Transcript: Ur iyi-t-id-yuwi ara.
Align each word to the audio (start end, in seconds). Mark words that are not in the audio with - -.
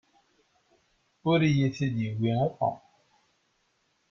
Ur 1.31 1.39
iyi-t-id-yuwi 1.47 2.29
ara. 2.43 2.69